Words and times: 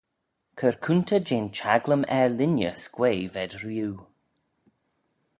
Cur 0.57 0.75
coontey 0.83 1.21
jeh'n 1.27 1.47
çhaglym 1.57 2.03
er-linney 2.19 2.75
s'quaaee 2.81 3.29
v'ayd 3.33 3.53
rieau. 3.63 3.95